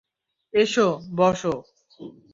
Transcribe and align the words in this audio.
এসো, 0.53 0.87
বসো। 1.15 1.53